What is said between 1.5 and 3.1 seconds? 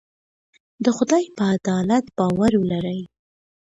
عدالت باور ولرئ.